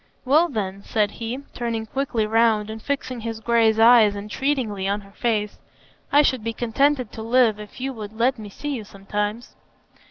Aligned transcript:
"Well, 0.25 0.49
then," 0.49 0.81
said 0.81 1.11
he, 1.11 1.41
turning 1.53 1.85
quickly 1.85 2.25
round 2.25 2.71
and 2.71 2.81
fixing 2.81 3.19
his 3.19 3.39
gray 3.39 3.71
eyes 3.75 4.15
entreatingly 4.15 4.87
on 4.87 5.01
her 5.01 5.11
face, 5.11 5.59
"I 6.11 6.23
should 6.23 6.43
be 6.43 6.53
contented 6.53 7.11
to 7.11 7.21
live, 7.21 7.59
if 7.59 7.79
you 7.79 7.93
would 7.93 8.13
let 8.17 8.39
me 8.39 8.49
see 8.49 8.69
you 8.73 8.83
sometimes." 8.83 9.55